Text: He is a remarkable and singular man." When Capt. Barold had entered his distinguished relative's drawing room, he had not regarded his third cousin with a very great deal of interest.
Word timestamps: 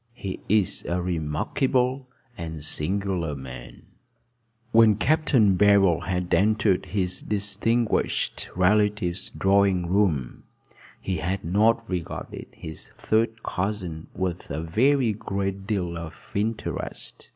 He 0.15 0.39
is 0.49 0.83
a 0.85 0.99
remarkable 0.99 2.07
and 2.35 2.63
singular 2.63 3.35
man." 3.35 3.83
When 4.71 4.95
Capt. 4.95 5.31
Barold 5.31 6.07
had 6.07 6.33
entered 6.33 6.87
his 6.87 7.21
distinguished 7.21 8.49
relative's 8.55 9.29
drawing 9.29 9.85
room, 9.85 10.45
he 10.99 11.17
had 11.17 11.45
not 11.45 11.87
regarded 11.87 12.47
his 12.51 12.87
third 12.97 13.43
cousin 13.43 14.07
with 14.15 14.49
a 14.49 14.63
very 14.63 15.13
great 15.13 15.67
deal 15.67 15.95
of 15.95 16.31
interest. 16.33 17.29